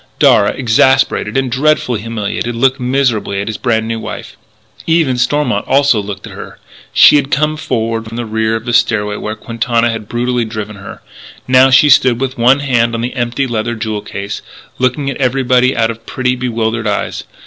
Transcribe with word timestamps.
Darragh, 0.17 0.57
exasperated 0.57 1.37
and 1.37 1.51
dreadfully 1.51 2.01
humiliated, 2.01 2.55
looked 2.55 2.79
miserably 2.79 3.39
at 3.39 3.45
his 3.47 3.57
brand 3.59 3.87
new 3.87 3.99
wife. 3.99 4.35
Eve 4.87 5.07
and 5.07 5.19
Stormont 5.21 5.63
also 5.67 6.01
looked 6.01 6.25
at 6.25 6.33
her. 6.33 6.57
She 6.91 7.17
had 7.17 7.29
come 7.29 7.55
forward 7.55 8.05
from 8.07 8.17
the 8.17 8.25
rear 8.25 8.55
of 8.55 8.65
the 8.65 8.73
stairway 8.73 9.17
where 9.17 9.35
Quintana 9.35 9.91
had 9.91 10.09
brutally 10.09 10.43
driven 10.43 10.77
her. 10.77 11.03
Now 11.47 11.69
she 11.69 11.87
stood 11.91 12.19
with 12.19 12.35
one 12.35 12.61
hand 12.61 12.95
on 12.95 13.01
the 13.01 13.13
empty 13.13 13.45
leather 13.45 13.75
jewel 13.75 14.01
case, 14.01 14.41
looking 14.79 15.07
at 15.11 15.17
everybody 15.17 15.77
out 15.77 15.91
of 15.91 16.07
pretty, 16.07 16.35
bewildered 16.35 16.87
eyes. 16.87 17.23